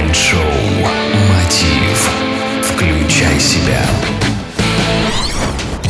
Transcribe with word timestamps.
Майнд-шоу 0.00 0.40
«Мотив». 1.28 2.10
Включай 2.62 3.38
себя. 3.38 3.82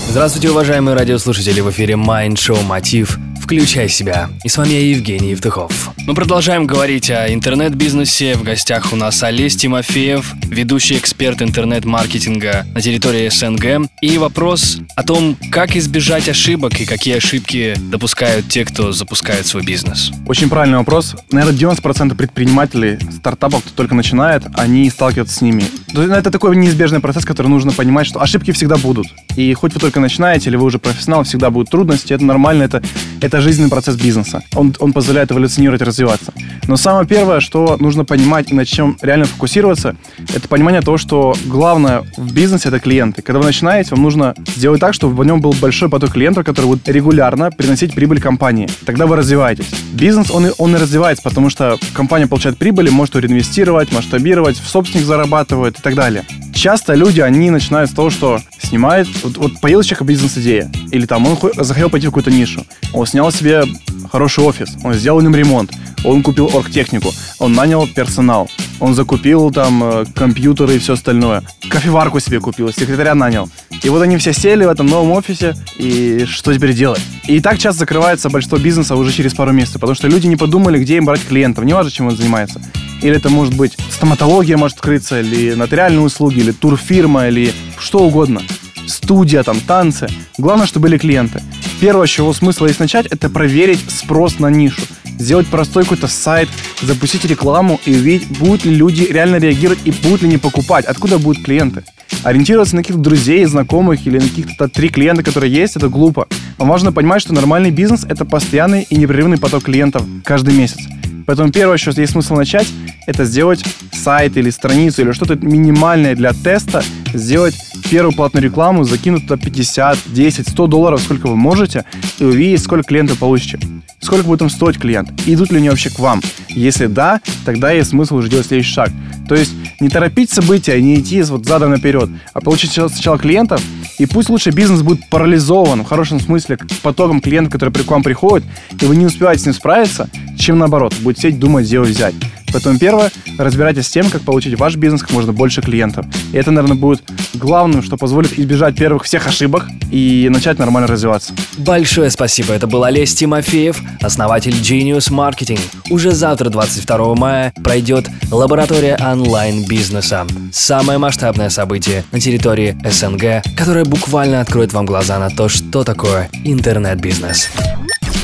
Здравствуйте, 0.08 0.50
уважаемые 0.50 0.96
радиослушатели! 0.96 1.60
В 1.60 1.70
эфире 1.70 1.94
Mind 1.94 2.32
Show 2.32 2.60
Мотив 2.64 3.18
«Включай 3.50 3.88
себя». 3.88 4.30
И 4.44 4.48
с 4.48 4.56
вами 4.56 4.74
я, 4.74 4.90
Евгений 4.90 5.30
Евтухов. 5.30 5.90
Мы 6.06 6.14
продолжаем 6.14 6.68
говорить 6.68 7.10
о 7.10 7.34
интернет-бизнесе. 7.34 8.36
В 8.36 8.44
гостях 8.44 8.92
у 8.92 8.96
нас 8.96 9.24
Олесь 9.24 9.56
Тимофеев, 9.56 10.34
ведущий 10.44 10.96
эксперт 10.96 11.42
интернет-маркетинга 11.42 12.64
на 12.72 12.80
территории 12.80 13.28
СНГ. 13.28 13.90
И 14.02 14.18
вопрос 14.18 14.78
о 14.94 15.02
том, 15.02 15.36
как 15.50 15.74
избежать 15.74 16.28
ошибок 16.28 16.80
и 16.80 16.84
какие 16.84 17.16
ошибки 17.16 17.74
допускают 17.90 18.46
те, 18.46 18.64
кто 18.64 18.92
запускает 18.92 19.48
свой 19.48 19.64
бизнес. 19.64 20.12
Очень 20.28 20.48
правильный 20.48 20.78
вопрос. 20.78 21.16
Наверное, 21.32 21.58
90% 21.58 22.14
предпринимателей, 22.14 22.98
стартапов, 23.16 23.64
кто 23.64 23.74
только 23.74 23.96
начинает, 23.96 24.44
они 24.54 24.88
сталкиваются 24.90 25.38
с 25.38 25.40
ними. 25.40 25.64
Это 25.92 26.30
такой 26.30 26.54
неизбежный 26.54 27.00
процесс, 27.00 27.24
который 27.24 27.48
нужно 27.48 27.72
понимать, 27.72 28.06
что 28.06 28.22
ошибки 28.22 28.52
всегда 28.52 28.76
будут. 28.76 29.08
И 29.34 29.52
хоть 29.54 29.74
вы 29.74 29.80
только 29.80 29.98
начинаете 29.98 30.50
или 30.50 30.56
вы 30.56 30.66
уже 30.66 30.78
профессионал, 30.78 31.24
всегда 31.24 31.50
будут 31.50 31.68
трудности. 31.68 32.12
Это 32.12 32.24
нормально, 32.24 32.62
это, 32.62 32.80
это 33.20 33.39
жизненный 33.40 33.70
процесс 33.70 33.96
бизнеса. 33.96 34.42
Он, 34.54 34.74
он 34.78 34.92
позволяет 34.92 35.32
эволюционировать 35.32 35.80
и 35.82 35.84
развиваться. 35.84 36.32
Но 36.66 36.76
самое 36.76 37.06
первое, 37.06 37.40
что 37.40 37.76
нужно 37.80 38.04
понимать 38.04 38.50
и 38.50 38.54
на 38.54 38.64
чем 38.64 38.96
реально 39.02 39.24
фокусироваться, 39.24 39.96
это 40.34 40.48
понимание 40.48 40.80
того, 40.80 40.98
что 40.98 41.34
главное 41.46 42.04
в 42.16 42.32
бизнесе 42.32 42.68
это 42.68 42.80
клиенты. 42.80 43.22
Когда 43.22 43.40
вы 43.40 43.46
начинаете, 43.46 43.90
вам 43.90 44.02
нужно 44.02 44.34
сделать 44.56 44.80
так, 44.80 44.94
чтобы 44.94 45.14
в 45.14 45.24
нем 45.24 45.40
был 45.40 45.52
большой 45.60 45.88
поток 45.88 46.12
клиентов, 46.12 46.44
который 46.44 46.66
будет 46.66 46.88
регулярно 46.88 47.50
приносить 47.50 47.94
прибыль 47.94 48.20
компании. 48.20 48.68
Тогда 48.84 49.06
вы 49.06 49.16
развиваетесь. 49.16 49.66
Бизнес, 49.92 50.30
он 50.30 50.46
и, 50.46 50.50
он 50.58 50.74
и 50.76 50.78
развивается, 50.78 51.22
потому 51.22 51.50
что 51.50 51.78
компания 51.92 52.26
получает 52.26 52.58
прибыль, 52.58 52.90
может 52.90 53.14
ее 53.14 53.22
реинвестировать, 53.22 53.92
масштабировать, 53.92 54.58
в 54.58 54.68
собственник 54.68 55.04
зарабатывает 55.04 55.78
и 55.78 55.82
так 55.82 55.94
далее. 55.94 56.24
Часто 56.54 56.94
люди, 56.94 57.20
они 57.20 57.50
начинают 57.50 57.90
с 57.90 57.94
того, 57.94 58.10
что 58.10 58.40
снимает, 58.70 59.08
вот, 59.22 59.36
вот 59.36 59.60
появилась 59.60 59.86
человека 59.86 60.04
бизнес-идея, 60.04 60.70
или 60.92 61.04
там 61.04 61.26
он 61.26 61.36
захотел 61.56 61.90
пойти 61.90 62.06
в 62.06 62.10
какую-то 62.10 62.30
нишу, 62.30 62.64
он 62.92 63.06
снял 63.06 63.30
себе 63.32 63.64
хороший 64.10 64.44
офис, 64.44 64.76
он 64.84 64.94
сделал 64.94 65.20
нем 65.20 65.34
ремонт, 65.34 65.72
он 66.04 66.22
купил 66.22 66.50
оргтехнику, 66.54 67.10
он 67.40 67.52
нанял 67.52 67.86
персонал, 67.88 68.48
он 68.78 68.94
закупил 68.94 69.50
там 69.50 69.82
э, 69.82 70.04
компьютеры 70.14 70.76
и 70.76 70.78
все 70.78 70.92
остальное, 70.94 71.42
кофеварку 71.68 72.20
себе 72.20 72.40
купил, 72.40 72.72
секретаря 72.72 73.14
нанял. 73.14 73.48
И 73.82 73.88
вот 73.88 74.02
они 74.02 74.16
все 74.18 74.32
сели 74.32 74.64
в 74.64 74.68
этом 74.68 74.86
новом 74.86 75.12
офисе, 75.12 75.54
и 75.76 76.24
что 76.28 76.54
теперь 76.54 76.72
делать? 76.72 77.00
И 77.26 77.40
так 77.40 77.58
часто 77.58 77.80
закрывается 77.80 78.30
большинство 78.30 78.58
бизнеса 78.58 78.94
уже 78.94 79.12
через 79.12 79.34
пару 79.34 79.52
месяцев, 79.52 79.80
потому 79.80 79.94
что 79.94 80.06
люди 80.06 80.28
не 80.28 80.36
подумали, 80.36 80.78
где 80.78 80.96
им 80.96 81.04
брать 81.06 81.26
клиентов, 81.26 81.64
неважно, 81.64 81.90
чем 81.90 82.06
он 82.06 82.16
занимается. 82.16 82.60
Или 83.02 83.16
это 83.16 83.30
может 83.30 83.54
быть 83.56 83.76
стоматология 83.90 84.56
может 84.56 84.76
открыться, 84.76 85.20
или 85.20 85.54
нотариальные 85.54 86.02
услуги, 86.02 86.40
или 86.40 86.52
турфирма, 86.52 87.28
или 87.28 87.52
что 87.78 88.00
угодно. 88.00 88.42
Студия, 88.90 89.42
там, 89.42 89.60
танцы. 89.60 90.08
Главное, 90.36 90.66
чтобы 90.66 90.88
были 90.88 90.98
клиенты. 90.98 91.42
Первое, 91.80 92.06
с 92.06 92.10
чего 92.10 92.32
смысл 92.32 92.66
есть 92.66 92.80
начать, 92.80 93.06
это 93.06 93.30
проверить 93.30 93.80
спрос 93.88 94.38
на 94.38 94.48
нишу. 94.48 94.82
Сделать 95.18 95.46
простой 95.46 95.84
какой-то 95.84 96.08
сайт, 96.08 96.48
запустить 96.82 97.24
рекламу 97.24 97.80
и 97.86 97.94
увидеть, 97.94 98.26
будут 98.38 98.64
ли 98.64 98.74
люди 98.74 99.04
реально 99.04 99.36
реагировать 99.36 99.80
и 99.84 99.90
будут 99.90 100.22
ли 100.22 100.28
не 100.28 100.38
покупать, 100.38 100.84
откуда 100.86 101.18
будут 101.18 101.44
клиенты. 101.44 101.84
Ориентироваться 102.22 102.76
на 102.76 102.82
каких-то 102.82 103.00
друзей, 103.00 103.44
знакомых 103.44 104.06
или 104.06 104.18
на 104.18 104.28
каких-то 104.28 104.68
три 104.68 104.88
клиента, 104.88 105.22
которые 105.22 105.52
есть, 105.52 105.76
это 105.76 105.88
глупо. 105.88 106.26
Вам 106.58 106.68
важно 106.68 106.92
понимать, 106.92 107.22
что 107.22 107.32
нормальный 107.32 107.70
бизнес– 107.70 108.04
это 108.08 108.24
постоянный 108.24 108.86
и 108.90 108.96
непрерывный 108.96 109.38
поток 109.38 109.64
клиентов 109.64 110.02
каждый 110.24 110.54
месяц. 110.54 110.78
Поэтому 111.26 111.52
первое, 111.52 111.76
что 111.76 111.92
есть 111.92 112.12
смысл 112.12 112.34
начать, 112.34 112.66
это 113.06 113.24
сделать 113.24 113.64
сайт 113.92 114.36
или 114.36 114.50
страницу 114.50 115.02
или 115.02 115.12
что-то 115.12 115.36
минимальное 115.36 116.16
для 116.16 116.32
теста, 116.32 116.82
сделать 117.14 117.54
первую 117.90 118.14
платную 118.14 118.44
рекламу, 118.44 118.84
закинуть 118.84 119.26
туда 119.26 119.36
50, 119.36 119.98
10, 120.06 120.48
100 120.48 120.66
долларов, 120.68 121.00
сколько 121.00 121.26
вы 121.26 121.36
можете, 121.36 121.84
и 122.20 122.24
увидеть, 122.24 122.62
сколько 122.62 122.84
клиентов 122.84 123.18
получите. 123.18 123.58
Сколько 124.00 124.24
будет 124.24 124.42
им 124.42 124.48
стоить 124.48 124.78
клиент? 124.78 125.10
Идут 125.26 125.50
ли 125.50 125.58
они 125.58 125.68
вообще 125.68 125.90
к 125.90 125.98
вам? 125.98 126.22
Если 126.48 126.86
да, 126.86 127.20
тогда 127.44 127.72
есть 127.72 127.90
смысл 127.90 128.16
уже 128.16 128.30
делать 128.30 128.46
следующий 128.46 128.72
шаг. 128.72 128.90
То 129.28 129.34
есть 129.34 129.52
не 129.80 129.88
торопить 129.88 130.30
события, 130.30 130.80
не 130.80 131.00
идти 131.00 131.20
вот 131.22 131.46
задом 131.46 131.70
наперед, 131.70 132.08
а 132.32 132.40
получить 132.40 132.72
сначала 132.72 133.18
клиентов, 133.18 133.62
и 133.98 134.06
пусть 134.06 134.30
лучше 134.30 134.50
бизнес 134.50 134.82
будет 134.82 135.08
парализован, 135.10 135.82
в 135.82 135.86
хорошем 135.86 136.20
смысле, 136.20 136.58
потоком 136.82 137.20
клиентов, 137.20 137.52
которые 137.52 137.84
к 137.84 137.90
вам 137.90 138.02
приходят, 138.02 138.46
и 138.80 138.84
вы 138.86 138.96
не 138.96 139.06
успеваете 139.06 139.42
с 139.42 139.46
ним 139.46 139.54
справиться, 139.54 140.08
чем 140.38 140.58
наоборот, 140.58 140.94
будет 141.00 141.18
сидеть, 141.18 141.38
думать, 141.38 141.66
где 141.66 141.80
взять. 141.80 142.14
Поэтому 142.52 142.78
первое, 142.78 143.10
разбирайтесь 143.38 143.86
с 143.86 143.90
тем, 143.90 144.10
как 144.10 144.22
получить 144.22 144.58
ваш 144.58 144.76
бизнес 144.76 145.02
как 145.02 145.12
можно 145.12 145.32
больше 145.32 145.62
клиентов. 145.62 146.06
И 146.32 146.36
это, 146.36 146.50
наверное, 146.50 146.76
будет 146.76 147.02
главным, 147.34 147.82
что 147.82 147.96
позволит 147.96 148.38
избежать 148.38 148.76
первых 148.76 149.04
всех 149.04 149.26
ошибок 149.26 149.66
и 149.90 150.28
начать 150.30 150.58
нормально 150.58 150.88
развиваться. 150.88 151.32
Большое 151.58 152.10
спасибо. 152.10 152.54
Это 152.54 152.66
был 152.66 152.84
Олесь 152.84 153.14
Тимофеев, 153.14 153.80
основатель 154.00 154.52
Genius 154.52 155.10
Marketing. 155.10 155.60
Уже 155.90 156.12
завтра, 156.12 156.50
22 156.50 157.14
мая, 157.14 157.52
пройдет 157.62 158.08
лаборатория 158.30 158.96
онлайн-бизнеса. 159.00 160.26
Самое 160.52 160.98
масштабное 160.98 161.50
событие 161.50 162.04
на 162.12 162.20
территории 162.20 162.76
СНГ, 162.84 163.56
которое 163.56 163.84
буквально 163.84 164.40
откроет 164.40 164.72
вам 164.72 164.86
глаза 164.86 165.18
на 165.18 165.30
то, 165.30 165.48
что 165.48 165.84
такое 165.84 166.28
интернет-бизнес. 166.44 167.48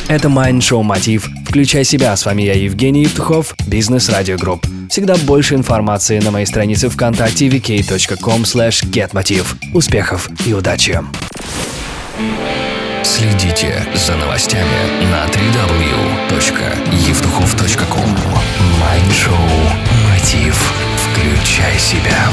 Это 0.09 0.29
Mind 0.29 0.59
Show 0.59 0.83
Мотив. 0.83 1.29
Включай 1.57 1.85
себя. 1.85 2.15
С 2.15 2.27
вами 2.27 2.43
я, 2.43 2.53
Евгений 2.53 3.05
Евтухов, 3.05 3.55
Бизнес 3.67 4.11
Радио 4.11 4.37
Групп. 4.37 4.67
Всегда 4.91 5.17
больше 5.17 5.55
информации 5.55 6.21
на 6.21 6.31
моей 6.31 6.45
странице 6.45 6.91
ВКонтакте 6.91 7.49
vk.com 7.49 8.43
slash 8.43 8.85
getmotiv. 8.91 9.57
Успехов 9.73 10.29
и 10.45 10.53
удачи! 10.53 11.01
Следите 13.03 13.87
за 13.95 14.17
новостями 14.17 15.09
на 15.11 15.25
www.evtuchov.com 15.25 18.19
Майнд-шоу 18.79 19.33
«Мотив». 20.11 20.75
Включай 20.99 21.79
себя. 21.79 22.29